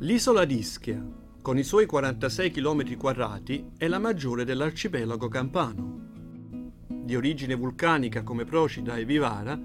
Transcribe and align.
L'isola 0.00 0.44
di 0.44 0.58
Ischia, 0.58 1.02
con 1.40 1.56
i 1.56 1.62
suoi 1.62 1.86
46 1.86 2.50
km 2.50 2.96
quadrati, 2.98 3.70
è 3.78 3.88
la 3.88 3.98
maggiore 3.98 4.44
dell'arcipelago 4.44 5.26
campano. 5.28 6.84
Di 6.86 7.16
origine 7.16 7.54
vulcanica 7.54 8.22
come 8.22 8.44
Procida 8.44 8.98
e 8.98 9.06
Vivara, 9.06 9.58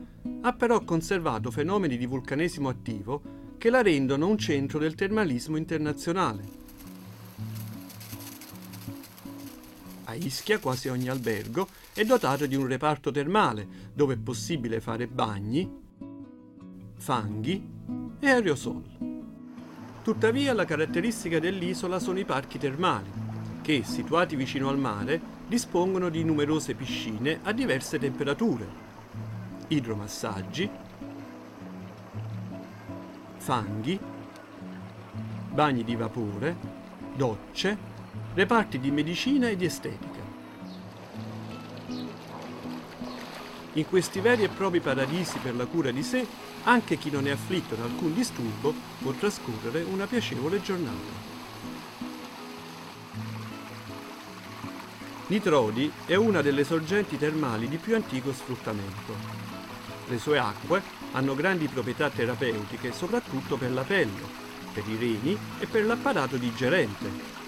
ha 0.43 0.53
però 0.53 0.85
conservato 0.85 1.51
fenomeni 1.51 1.97
di 1.97 2.05
vulcanesimo 2.05 2.69
attivo 2.69 3.21
che 3.57 3.69
la 3.69 3.81
rendono 3.81 4.29
un 4.29 4.37
centro 4.37 4.79
del 4.79 4.95
termalismo 4.95 5.57
internazionale. 5.57 6.43
A 10.05 10.15
Ischia 10.15 10.59
quasi 10.59 10.87
ogni 10.87 11.09
albergo 11.09 11.67
è 11.93 12.05
dotato 12.05 12.45
di 12.45 12.55
un 12.55 12.67
reparto 12.67 13.11
termale 13.11 13.67
dove 13.93 14.13
è 14.13 14.17
possibile 14.17 14.79
fare 14.79 15.07
bagni, 15.07 15.69
fanghi 16.95 17.69
e 18.17 18.29
aerosol. 18.29 19.10
Tuttavia 20.03 20.53
la 20.53 20.65
caratteristica 20.65 21.37
dell'isola 21.37 21.99
sono 21.99 22.17
i 22.17 22.25
parchi 22.25 22.57
termali, 22.57 23.11
che, 23.61 23.83
situati 23.83 24.35
vicino 24.35 24.67
al 24.67 24.79
mare, 24.79 25.21
dispongono 25.47 26.09
di 26.09 26.23
numerose 26.23 26.73
piscine 26.73 27.39
a 27.43 27.51
diverse 27.51 27.99
temperature, 27.99 28.67
idromassaggi, 29.67 30.69
fanghi, 33.37 33.99
bagni 35.51 35.83
di 35.83 35.95
vapore, 35.95 36.55
docce, 37.15 37.77
reparti 38.33 38.79
di 38.79 38.89
medicina 38.89 39.49
e 39.49 39.55
di 39.55 39.65
estetica. 39.65 40.10
In 43.73 43.87
questi 43.87 44.19
veri 44.19 44.43
e 44.43 44.49
propri 44.49 44.81
paradisi 44.81 45.37
per 45.37 45.55
la 45.55 45.65
cura 45.65 45.91
di 45.91 46.03
sé, 46.03 46.27
anche 46.63 46.97
chi 46.97 47.09
non 47.09 47.25
è 47.25 47.31
afflitto 47.31 47.75
da 47.75 47.83
alcun 47.83 48.13
disturbo 48.13 48.73
può 49.01 49.13
trascorrere 49.13 49.83
una 49.83 50.07
piacevole 50.07 50.61
giornata. 50.61 51.29
Nitrodi 55.27 55.89
è 56.05 56.15
una 56.15 56.41
delle 56.41 56.65
sorgenti 56.65 57.17
termali 57.17 57.69
di 57.69 57.77
più 57.77 57.95
antico 57.95 58.33
sfruttamento. 58.33 59.15
Le 60.09 60.19
sue 60.19 60.37
acque 60.37 60.81
hanno 61.13 61.33
grandi 61.33 61.69
proprietà 61.69 62.09
terapeutiche 62.09 62.91
soprattutto 62.91 63.55
per 63.55 63.71
la 63.71 63.83
pelle, 63.83 64.19
per 64.73 64.83
i 64.89 64.97
reni 64.97 65.37
e 65.59 65.67
per 65.67 65.85
l'apparato 65.85 66.35
digerente, 66.35 67.40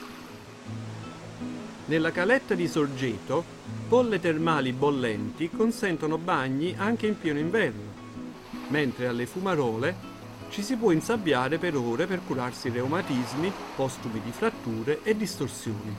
nella 1.85 2.11
caletta 2.11 2.53
di 2.55 2.67
Sorgeto, 2.67 3.43
bolle 3.87 4.19
termali 4.19 4.71
bollenti 4.71 5.49
consentono 5.49 6.17
bagni 6.17 6.75
anche 6.77 7.07
in 7.07 7.17
pieno 7.17 7.39
inverno, 7.39 7.91
mentre 8.69 9.07
alle 9.07 9.25
Fumarole 9.25 10.11
ci 10.49 10.61
si 10.61 10.75
può 10.75 10.91
insabbiare 10.91 11.57
per 11.57 11.75
ore 11.75 12.05
per 12.05 12.21
curarsi 12.25 12.69
reumatismi, 12.69 13.51
postumi 13.75 14.21
di 14.23 14.31
fratture 14.31 15.01
e 15.03 15.17
distorsioni. 15.17 15.95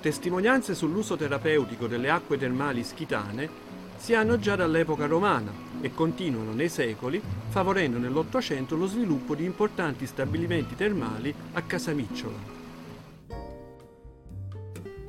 Testimonianze 0.00 0.74
sull'uso 0.74 1.16
terapeutico 1.16 1.86
delle 1.86 2.08
acque 2.08 2.38
termali 2.38 2.82
schitane 2.82 3.68
si 3.98 4.14
hanno 4.14 4.38
già 4.38 4.56
dall'epoca 4.56 5.06
romana 5.06 5.52
e 5.82 5.92
continuano 5.92 6.52
nei 6.52 6.70
secoli, 6.70 7.20
favorendo 7.48 7.98
nell'Ottocento 7.98 8.76
lo 8.76 8.86
sviluppo 8.86 9.34
di 9.34 9.44
importanti 9.44 10.06
stabilimenti 10.06 10.74
termali 10.74 11.34
a 11.52 11.60
Casamicciola. 11.60 12.59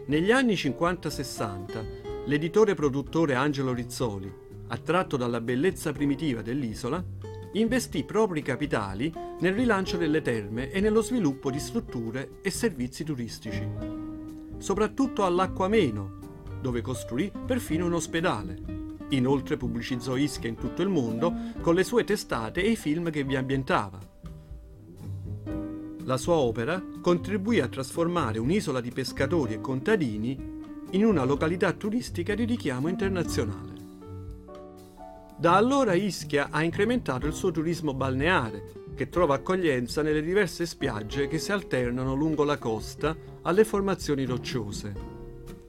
Negli 0.06 0.32
anni 0.32 0.54
50-60 0.56 2.26
l'editore 2.26 2.74
produttore 2.74 3.36
Angelo 3.36 3.72
Rizzoli, 3.72 4.34
attratto 4.68 5.16
dalla 5.16 5.40
bellezza 5.40 5.92
primitiva 5.92 6.42
dell'isola, 6.42 7.04
investì 7.54 8.04
propri 8.04 8.42
capitali 8.42 9.14
nel 9.40 9.54
rilancio 9.54 9.98
delle 9.98 10.22
terme 10.22 10.72
e 10.72 10.80
nello 10.80 11.02
sviluppo 11.02 11.52
di 11.52 11.60
strutture 11.60 12.40
e 12.42 12.50
servizi 12.50 13.04
turistici. 13.04 13.68
Soprattutto 14.58 15.24
all'Acqua 15.24 15.68
Meno, 15.68 16.18
dove 16.60 16.82
costruì 16.82 17.32
perfino 17.46 17.86
un 17.86 17.94
ospedale. 17.94 18.80
Inoltre 19.10 19.58
pubblicizzò 19.58 20.16
Ischia 20.16 20.50
in 20.50 20.56
tutto 20.56 20.82
il 20.82 20.90
mondo 20.90 21.34
con 21.62 21.76
le 21.76 21.84
sue 21.84 22.04
testate 22.04 22.64
e 22.64 22.72
i 22.72 22.76
film 22.76 23.12
che 23.12 23.24
vi 23.24 23.36
ambientava. 23.36 24.11
La 26.12 26.18
sua 26.18 26.36
opera 26.36 26.84
contribuì 27.00 27.62
a 27.62 27.70
trasformare 27.70 28.38
un'isola 28.38 28.82
di 28.82 28.92
pescatori 28.92 29.54
e 29.54 29.62
contadini 29.62 30.38
in 30.90 31.06
una 31.06 31.24
località 31.24 31.72
turistica 31.72 32.36
di 32.36 32.44
richiamo 32.44 32.90
internazionale. 32.90 33.74
Da 35.38 35.56
allora 35.56 35.94
Ischia 35.94 36.50
ha 36.52 36.64
incrementato 36.64 37.28
il 37.28 37.34
suo 37.34 37.52
turismo 37.52 37.94
balneare, 37.94 38.74
che 38.94 39.08
trova 39.08 39.36
accoglienza 39.36 40.02
nelle 40.02 40.22
diverse 40.22 40.66
spiagge 40.66 41.30
che 41.30 41.40
si 41.40 41.54
alternano 41.54 42.14
lungo 42.14 42.44
la 42.44 42.58
costa 42.58 43.16
alle 43.44 43.64
formazioni 43.64 44.26
rocciose 44.26 44.94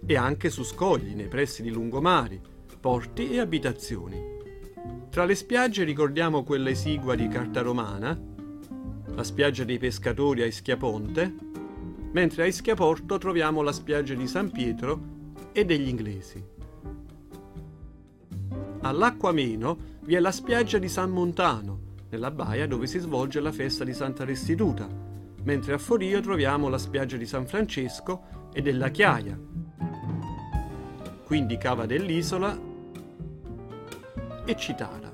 e 0.04 0.16
anche 0.16 0.50
su 0.50 0.64
scogli 0.64 1.14
nei 1.14 1.28
pressi 1.28 1.62
di 1.62 1.70
lungomari, 1.70 2.40
porti 2.80 3.30
e 3.30 3.38
abitazioni. 3.38 4.20
Tra 5.08 5.24
le 5.24 5.36
spiagge 5.36 5.84
ricordiamo 5.84 6.42
quella 6.42 6.70
esigua 6.70 7.14
di 7.14 7.28
Carta 7.28 7.60
Romana, 7.60 8.30
la 9.14 9.24
spiaggia 9.24 9.64
dei 9.64 9.78
pescatori 9.78 10.42
a 10.42 10.46
Ischiaponte, 10.46 11.34
mentre 12.12 12.42
a 12.42 12.46
Ischiaporto 12.46 13.18
troviamo 13.18 13.62
la 13.62 13.72
spiaggia 13.72 14.14
di 14.14 14.26
San 14.26 14.50
Pietro 14.50 15.00
e 15.52 15.64
degli 15.64 15.88
inglesi. 15.88 16.42
All'Acqua 18.80 19.32
Meno 19.32 19.78
vi 20.02 20.14
è 20.14 20.20
la 20.20 20.32
spiaggia 20.32 20.78
di 20.78 20.88
San 20.88 21.10
Montano, 21.10 21.90
nella 22.10 22.30
baia 22.30 22.66
dove 22.66 22.86
si 22.86 22.98
svolge 22.98 23.40
la 23.40 23.52
festa 23.52 23.84
di 23.84 23.94
Santa 23.94 24.24
Restituta, 24.24 24.88
mentre 25.44 25.74
a 25.74 25.78
Forio 25.78 26.20
troviamo 26.20 26.68
la 26.68 26.78
spiaggia 26.78 27.16
di 27.16 27.26
San 27.26 27.46
Francesco 27.46 28.48
e 28.52 28.60
della 28.60 28.88
Chiaia, 28.88 29.38
quindi 31.24 31.56
Cava 31.56 31.86
dell'Isola 31.86 32.58
e 34.44 34.56
Citara. 34.56 35.11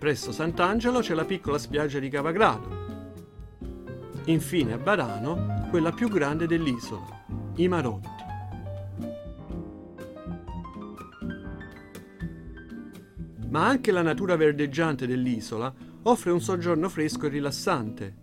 Presso 0.00 0.32
Sant'Angelo 0.32 1.00
c'è 1.00 1.12
la 1.12 1.26
piccola 1.26 1.58
spiaggia 1.58 1.98
di 1.98 2.08
Cavagrado. 2.08 3.58
Infine 4.24 4.72
a 4.72 4.78
Barano 4.78 5.66
quella 5.68 5.92
più 5.92 6.08
grande 6.08 6.46
dell'isola, 6.46 7.22
i 7.56 7.68
Marotti. 7.68 8.08
Ma 13.50 13.66
anche 13.66 13.92
la 13.92 14.00
natura 14.00 14.36
verdeggiante 14.36 15.06
dell'isola 15.06 15.70
offre 16.04 16.30
un 16.30 16.40
soggiorno 16.40 16.88
fresco 16.88 17.26
e 17.26 17.28
rilassante. 17.28 18.16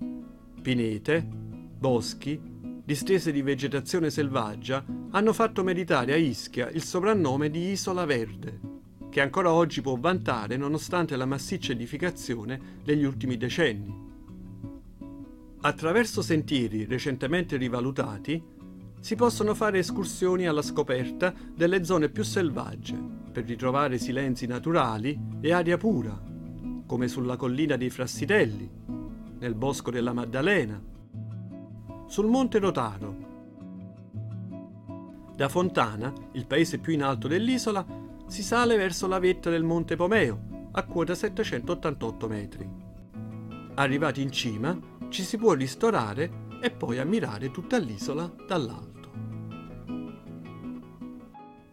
Pinete, 0.60 1.24
boschi, 1.30 2.42
distese 2.84 3.32
di 3.32 3.44
vegetazione 3.44 4.10
selvaggia 4.10 4.84
hanno 5.12 5.32
fatto 5.32 5.64
meritare 5.64 6.14
a 6.14 6.16
Ischia 6.16 6.72
il 6.72 6.82
soprannome 6.82 7.52
di 7.52 7.70
Isola 7.70 8.04
Verde 8.06 8.67
che 9.10 9.22
ancora 9.22 9.52
oggi 9.52 9.82
può 9.82 9.96
vantare 9.98 10.58
nonostante 10.58 11.16
la 11.16 11.26
massiccia 11.26 11.72
edificazione 11.72 12.60
degli 12.84 13.04
ultimi 13.04 13.38
decenni. 13.38 14.06
Attraverso 15.62 16.22
sentieri 16.22 16.86
recentemente 16.86 17.58
rivalutati 17.58 18.42
si 19.00 19.16
possono 19.16 19.54
fare 19.54 19.80
escursioni 19.80 20.48
alla 20.48 20.62
scoperta 20.62 21.34
delle 21.54 21.84
zone 21.84 22.10
più 22.10 22.24
selvagge 22.24 22.98
per 23.32 23.46
ritrovare 23.46 23.98
silenzi 23.98 24.46
naturali 24.48 25.18
e 25.40 25.52
aria 25.54 25.78
pura, 25.78 26.20
come 26.86 27.08
sulla 27.08 27.36
collina 27.38 27.76
dei 27.76 27.90
Frassitelli, 27.90 28.70
nel 29.40 29.56
bosco 29.56 29.92
della 29.92 30.14
Maddalena, 30.14 30.82
sul 32.08 32.28
Monte 32.28 32.60
Rotaro. 32.60 33.26
Da 35.36 35.50
Fontana, 35.50 36.12
il 36.32 36.48
paese 36.48 36.80
più 36.80 36.94
in 36.94 37.04
alto 37.04 37.28
dell'isola, 37.28 37.86
si 38.28 38.44
sale 38.44 38.76
verso 38.76 39.08
la 39.08 39.20
vetta 39.20 39.50
del 39.50 39.64
Monte 39.64 39.96
Pomeo, 39.96 40.70
a 40.72 40.84
quota 40.84 41.16
788 41.16 42.28
metri. 42.28 42.70
Arrivati 43.76 44.22
in 44.22 44.32
cima, 44.32 44.78
ci 45.10 45.24
si 45.24 45.38
può 45.38 45.54
ristorare 45.54 46.46
e 46.62 46.70
poi 46.70 47.00
ammirare 47.00 47.52
tutta 47.52 47.78
l'isola 47.78 48.32
dall'alto. 48.46 48.96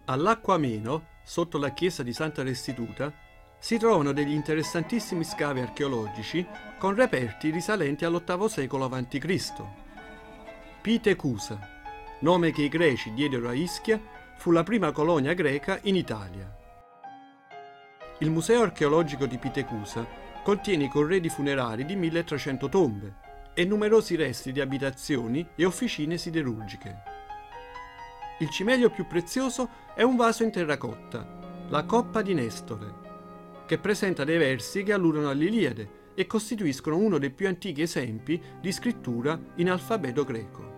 All'acqua 0.07 0.57
meno, 0.59 1.07
sotto 1.25 1.59
la 1.59 1.71
chiesa 1.71 2.03
di 2.03 2.13
Santa 2.13 2.43
Restituta, 2.43 3.13
si 3.59 3.79
trovano 3.79 4.13
degli 4.13 4.33
interessantissimi 4.33 5.25
scavi 5.25 5.61
archeologici 5.61 6.47
con 6.79 6.95
reperti 6.95 7.51
risalenti 7.51 8.05
all'VIII 8.05 8.49
secolo 8.49 8.85
a.C. 8.85 9.53
Pitecusa, 10.83 11.59
nome 12.21 12.53
che 12.53 12.63
i 12.63 12.69
greci 12.69 13.13
diedero 13.15 13.49
a 13.49 13.55
Ischia 13.55 13.99
fu 14.37 14.51
la 14.51 14.63
prima 14.63 14.93
colonia 14.93 15.33
greca 15.33 15.79
in 15.83 15.97
Italia. 15.97 16.55
Il 18.19 18.31
Museo 18.31 18.63
archeologico 18.63 19.27
di 19.27 19.39
Pitecusa 19.39 20.07
contiene 20.43 20.85
i 20.85 20.89
corredi 20.89 21.29
funerari 21.29 21.85
di 21.85 21.97
1300 21.97 22.69
tombe 22.69 23.15
e 23.55 23.65
numerosi 23.65 24.17
resti 24.17 24.53
di 24.53 24.61
abitazioni 24.61 25.49
e 25.55 25.65
officine 25.65 26.19
siderurgiche. 26.19 27.13
Il 28.41 28.51
cimelio 28.51 28.91
più 28.91 29.07
prezioso 29.07 29.69
è 29.95 30.03
un 30.03 30.17
vaso 30.17 30.43
in 30.43 30.51
terracotta, 30.51 31.67
la 31.69 31.85
coppa 31.85 32.21
di 32.21 32.35
Nestore. 32.35 33.03
che 33.67 33.79
presenta 33.79 34.25
dei 34.25 34.37
versi 34.37 34.83
che 34.83 34.93
alludono 34.93 35.31
all'Iliade 35.31 36.13
e 36.15 36.27
costituiscono 36.27 36.99
uno 36.99 37.17
dei 37.19 37.31
più 37.31 37.49
antichi 37.49 37.81
esempi 37.81 38.41
di 38.61 38.71
scrittura 38.71 39.41
in 39.57 39.71
alfabeto 39.71 40.23
greco. 40.23 40.73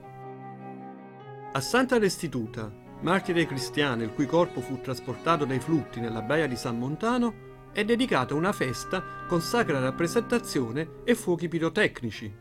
A 1.53 1.61
Santa 1.61 1.99
Restituta, 1.99 2.73
martire 3.01 3.47
cristiana 3.47 4.03
il 4.03 4.13
cui 4.13 4.27
corpo 4.27 4.61
fu 4.61 4.81
trasportato 4.81 5.45
dai 5.45 5.61
flutti 5.61 6.01
nella 6.01 6.23
baia 6.23 6.47
di 6.47 6.57
San 6.57 6.79
Montano, 6.79 7.45
è 7.73 7.85
dedicata 7.85 8.35
una 8.35 8.53
festa 8.53 9.03
con 9.29 9.41
sacra 9.41 9.79
rappresentazione 9.79 11.03
e 11.05 11.15
fuochi 11.15 11.49
pirotecnici. 11.49 12.35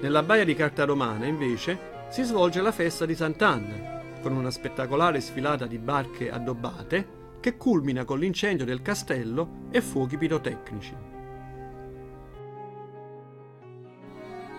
Nella 0.00 0.22
baia 0.22 0.44
di 0.44 0.54
Carta 0.54 0.84
Romana, 0.84 1.26
invece, 1.26 2.06
si 2.08 2.22
svolge 2.22 2.62
la 2.62 2.72
festa 2.72 3.04
di 3.04 3.14
Sant'Anna, 3.14 4.00
con 4.22 4.32
una 4.32 4.50
spettacolare 4.50 5.20
sfilata 5.20 5.66
di 5.66 5.78
barche 5.78 6.30
addobbate 6.30 7.18
che 7.40 7.56
culmina 7.56 8.04
con 8.04 8.18
l'incendio 8.18 8.64
del 8.64 8.82
castello 8.82 9.66
e 9.70 9.80
fuochi 9.80 10.16
pirotecnici. 10.16 11.08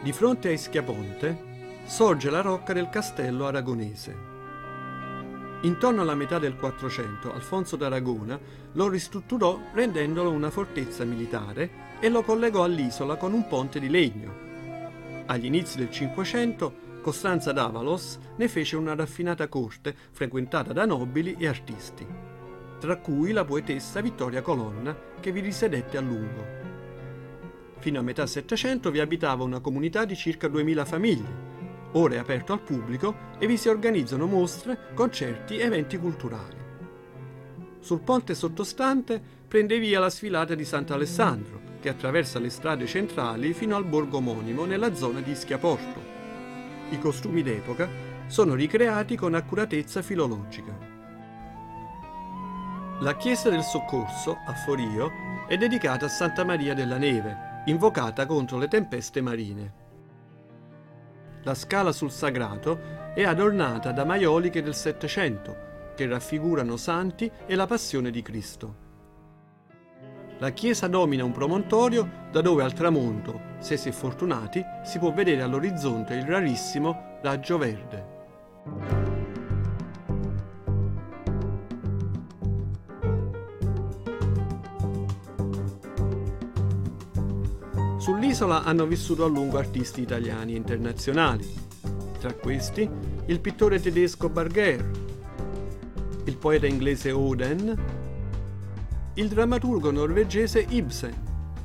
Di 0.04 0.12
fronte 0.12 0.50
a 0.50 0.52
Ischiaponte 0.52 1.80
sorge 1.86 2.30
la 2.30 2.42
rocca 2.42 2.74
del 2.74 2.90
castello 2.90 3.48
aragonese. 3.48 4.31
Intorno 5.64 6.02
alla 6.02 6.16
metà 6.16 6.40
del 6.40 6.56
400 6.56 7.34
Alfonso 7.34 7.76
d'Aragona 7.76 8.40
lo 8.74 8.88
ristrutturò 8.88 9.60
rendendolo 9.74 10.32
una 10.32 10.50
fortezza 10.50 11.04
militare 11.06 11.98
e 12.00 12.10
lo 12.10 12.24
collegò 12.24 12.64
all'isola 12.64 13.16
con 13.16 13.34
un 13.34 13.48
ponte 13.48 13.80
di 13.80 13.88
legno. 13.88 14.50
Agli 15.28 15.46
inizi 15.46 15.78
del 15.78 15.92
500 15.92 16.90
Costanza 17.02 17.52
d'Avalos 17.52 18.18
ne 18.38 18.48
fece 18.48 18.76
una 18.76 18.96
raffinata 18.96 19.48
corte 19.48 19.96
frequentata 20.12 20.74
da 20.74 20.86
nobili 20.86 21.36
e 21.38 21.48
artisti, 21.48 22.08
tra 22.80 22.98
cui 22.98 23.32
la 23.32 23.46
poetessa 23.46 24.02
Vittoria 24.02 24.42
Colonna 24.42 24.96
che 25.20 25.32
vi 25.32 25.42
risedette 25.42 25.98
a 25.98 26.02
lungo. 26.02 26.46
Fino 27.78 28.00
a 28.00 28.04
metà 28.04 28.26
Settecento 28.26 28.90
vi 28.90 29.00
abitava 29.00 29.44
una 29.44 29.60
comunità 29.60 30.06
di 30.06 30.16
circa 30.16 30.48
2000 30.48 30.86
famiglie, 30.86 31.51
ora 31.94 32.16
è 32.16 32.18
aperto 32.18 32.54
al 32.54 32.62
pubblico 32.62 33.30
e 33.38 33.48
vi 33.48 33.58
si 33.58 33.70
organizzano 33.70 34.26
mostre, 34.26 34.78
concerti 34.94 35.58
e 35.58 35.64
eventi 35.64 35.98
culturali. 35.98 36.60
Sul 37.80 38.02
ponte 38.02 38.36
sottostante 38.36 39.22
prende 39.48 39.80
via 39.80 40.00
la 40.00 40.10
sfilata 40.10 40.56
di 40.56 40.64
Sant'Alessandro, 40.64 41.60
che 41.82 41.90
attraversa 41.90 42.40
le 42.40 42.50
strade 42.50 42.86
centrali 42.86 43.54
fino 43.54 43.76
al 43.76 43.86
borgo 43.86 44.18
omonimo 44.18 44.66
nella 44.66 44.94
zona 44.94 45.20
di 45.20 45.36
Schiaporto. 45.36 46.00
I 46.92 47.00
costumi 47.00 47.42
d'epoca 47.42 47.90
sono 48.28 48.54
ricreati 48.54 49.16
con 49.16 49.34
accuratezza 49.34 50.02
filologica. 50.02 50.78
La 53.00 53.18
chiesa 53.18 53.50
del 53.50 53.64
Soccorso, 53.64 54.38
a 54.46 54.54
Forio, 54.54 55.10
è 55.48 55.58
dedicata 55.58 56.06
a 56.06 56.10
Santa 56.10 56.46
Maria 56.46 56.76
della 56.76 56.98
Neve, 56.98 57.64
invocata 57.66 58.28
contro 58.28 58.60
le 58.60 58.68
tempeste 58.68 59.22
marine. 59.22 59.81
La 61.44 61.56
scala 61.56 61.92
sul 61.92 62.12
sagrato 62.12 62.80
è 63.16 63.24
adornata 63.24 63.92
da 63.92 64.06
maioliche 64.06 64.62
del 64.62 64.76
Settecento, 64.76 65.94
che 65.96 66.06
raffigurano 66.06 66.78
santi 66.78 67.32
e 67.46 67.56
la 67.56 67.66
passione 67.66 68.12
di 68.12 68.22
Cristo. 68.22 68.90
La 70.38 70.52
chiesa 70.52 70.88
domina 70.88 71.24
un 71.24 71.32
promontorio 71.32 72.28
da 72.32 72.42
dove 72.42 72.64
al 72.64 72.74
tramonto, 72.74 73.40
se 73.60 73.78
si 73.78 73.90
è 73.90 73.92
fortunati, 73.92 74.64
si 74.84 75.00
può 75.00 75.12
vedere 75.12 75.42
all'orizzonte 75.42 76.14
il 76.14 76.26
rarissimo 76.26 77.20
raggio 77.22 77.58
verde. 77.58 79.01
Sull'isola 88.02 88.64
hanno 88.64 88.88
vissuto 88.88 89.26
a 89.26 89.28
lungo 89.28 89.60
artisti 89.60 90.02
italiani 90.02 90.54
e 90.54 90.58
internazionali. 90.58 91.48
Tra 92.18 92.34
questi 92.34 92.90
il 93.28 93.40
pittore 93.40 93.80
tedesco 93.80 94.28
Barguer, 94.28 94.90
il 96.24 96.36
poeta 96.36 96.66
inglese 96.66 97.12
Oden 97.12 97.80
il 99.14 99.28
drammaturgo 99.28 99.92
norvegese 99.92 100.66
Ibsen, 100.68 101.14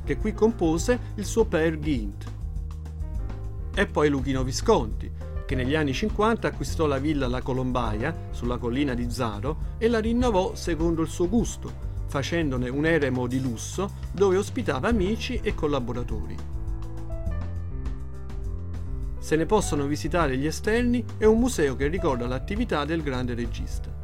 che 0.04 0.18
qui 0.18 0.34
compose 0.34 1.12
il 1.14 1.24
suo 1.24 1.46
Per 1.46 1.78
Gynt. 1.78 2.32
E 3.74 3.86
poi 3.86 4.10
Luchino 4.10 4.44
Visconti, 4.44 5.10
che 5.46 5.54
negli 5.54 5.74
anni 5.74 5.94
50 5.94 6.48
acquistò 6.48 6.84
la 6.84 6.98
villa 6.98 7.28
La 7.28 7.40
Colombaia 7.40 8.28
sulla 8.32 8.58
collina 8.58 8.92
di 8.92 9.10
Zaro 9.10 9.76
e 9.78 9.88
la 9.88 10.00
rinnovò 10.00 10.54
secondo 10.54 11.00
il 11.00 11.08
suo 11.08 11.30
gusto, 11.30 11.85
facendone 12.16 12.70
un 12.70 12.86
eremo 12.86 13.26
di 13.26 13.42
lusso 13.42 13.92
dove 14.10 14.38
ospitava 14.38 14.88
amici 14.88 15.38
e 15.42 15.54
collaboratori. 15.54 16.34
Se 19.18 19.36
ne 19.36 19.44
possono 19.44 19.84
visitare 19.84 20.38
gli 20.38 20.46
esterni 20.46 21.04
e 21.18 21.26
un 21.26 21.38
museo 21.38 21.76
che 21.76 21.88
ricorda 21.88 22.26
l'attività 22.26 22.86
del 22.86 23.02
grande 23.02 23.34
regista. 23.34 23.94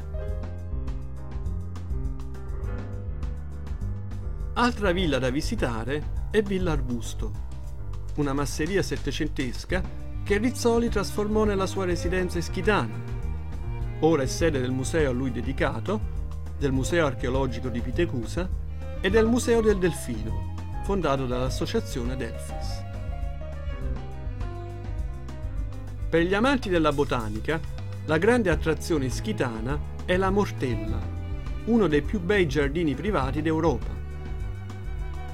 Altra 4.54 4.92
villa 4.92 5.18
da 5.18 5.30
visitare 5.30 6.28
è 6.30 6.42
Villa 6.42 6.72
Arbusto, 6.72 7.32
una 8.16 8.34
masseria 8.34 8.82
settecentesca 8.82 9.82
che 10.22 10.36
Rizzoli 10.36 10.90
trasformò 10.90 11.44
nella 11.44 11.66
sua 11.66 11.86
residenza 11.86 12.36
ischitana. 12.36 12.92
Ora 14.00 14.22
è 14.22 14.26
sede 14.26 14.60
del 14.60 14.70
museo 14.70 15.08
a 15.08 15.14
lui 15.14 15.30
dedicato, 15.30 16.11
del 16.62 16.70
Museo 16.70 17.06
archeologico 17.06 17.68
di 17.68 17.80
Pitecusa 17.80 18.48
e 19.00 19.10
del 19.10 19.26
Museo 19.26 19.60
del 19.60 19.78
Delfino, 19.78 20.54
fondato 20.84 21.26
dall'associazione 21.26 22.16
Delfis. 22.16 22.84
Per 26.08 26.22
gli 26.22 26.34
amanti 26.34 26.68
della 26.68 26.92
botanica, 26.92 27.58
la 28.04 28.16
grande 28.16 28.50
attrazione 28.50 29.06
ischitana 29.06 29.76
è 30.04 30.16
la 30.16 30.30
Mortella, 30.30 31.00
uno 31.64 31.88
dei 31.88 32.02
più 32.02 32.20
bei 32.20 32.46
giardini 32.46 32.94
privati 32.94 33.42
d'Europa 33.42 34.02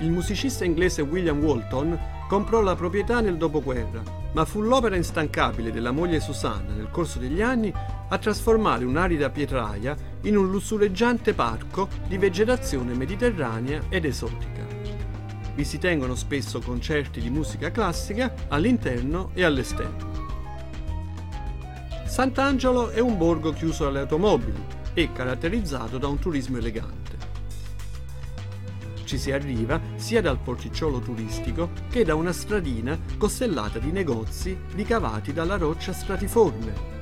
il 0.01 0.11
musicista 0.11 0.65
inglese 0.65 1.03
William 1.03 1.43
Walton 1.43 1.99
comprò 2.29 2.61
la 2.61 2.77
proprietà 2.77 3.21
nel 3.21 3.37
dopoguerra, 3.37 4.01
ma 4.33 4.45
fu 4.45 4.61
l'opera 4.61 4.95
instancabile 4.95 5.73
della 5.73 5.91
moglie 5.91 6.21
Susanna 6.21 6.73
nel 6.73 6.89
corso 6.91 7.19
degli 7.19 7.43
anni 7.43 7.73
a 8.09 8.19
trasformare 8.19 8.85
un'arida 8.85 9.31
pietraia 9.31 9.97
in 10.23 10.37
un 10.37 10.51
lussureggiante 10.51 11.35
parco 11.35 11.89
di 12.07 12.19
vegetazione 12.19 12.95
mediterranea 12.95 13.83
ed 13.89 14.05
esotica. 14.05 14.67
Vi 15.55 15.65
si 15.65 15.79
tengono 15.79 16.15
spesso 16.15 16.61
concerti 16.61 17.21
di 17.21 17.31
musica 17.31 17.71
classica 17.71 18.33
all'interno 18.49 19.31
e 19.35 19.43
all'esterno. 19.43 20.17
Sant'Angelo 22.07 22.91
è 22.91 23.01
un 23.01 23.19
borgo 23.19 23.53
chiuso 23.53 23.87
alle 23.87 24.01
automobili 24.01 24.65
e 24.95 25.13
caratterizzato 25.13 25.99
da 25.99 26.07
un 26.07 26.19
turismo 26.19 26.59
elegante. 26.59 27.17
Ci 29.05 29.19
si 29.19 29.33
arriva 29.33 29.81
sia 29.97 30.21
dal 30.21 30.39
porticciolo 30.39 31.01
turistico 31.01 31.71
che 31.89 32.05
da 32.05 32.15
una 32.15 32.33
stradina 32.33 32.99
costellata 33.17 33.79
di 33.79 33.91
negozi 33.91 34.57
ricavati 34.75 35.33
dalla 35.33 35.57
roccia 35.57 35.93
stratiforme. 35.93 36.98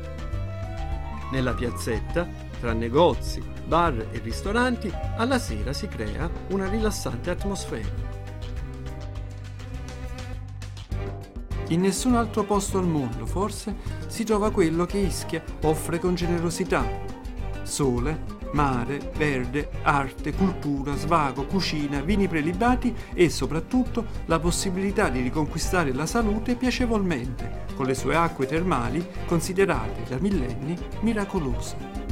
Nella 1.31 1.55
piazzetta, 1.55 2.29
tra 2.61 2.73
negozi, 2.73 3.43
bar 3.67 4.09
e 4.13 4.21
ristoranti, 4.23 4.93
alla 5.17 5.39
sera 5.39 5.73
si 5.73 5.89
crea 5.89 6.31
una 6.51 6.69
rilassante 6.69 7.31
atmosfera. 7.31 8.15
In 11.69 11.81
nessun 11.81 12.15
altro 12.15 12.45
posto 12.45 12.79
al 12.79 12.87
mondo, 12.87 13.27
forse, 13.27 13.75
si 14.07 14.23
trova 14.23 14.53
quello 14.53 14.87
che 14.87 14.99
Ischia 14.99 15.43
offre 15.63 15.99
con 15.99 16.15
generosità. 16.15 16.85
Sole, 17.65 18.35
mare, 18.53 19.11
verde, 19.17 19.69
arte, 19.83 20.33
cultura, 20.33 20.95
svago, 20.95 21.45
cucina, 21.45 22.01
vini 22.03 22.29
prelibati 22.29 22.95
e 23.13 23.29
soprattutto 23.29 24.07
la 24.27 24.39
possibilità 24.39 25.09
di 25.09 25.23
riconquistare 25.23 25.93
la 25.93 26.07
salute 26.07 26.55
piacevolmente, 26.55 27.56
con 27.77 27.87
le 27.87 27.95
sue 27.95 28.17
acque 28.17 28.47
termali 28.47 29.07
considerate 29.27 30.03
da 30.09 30.17
millenni 30.19 30.77
miracolose. 31.03 32.06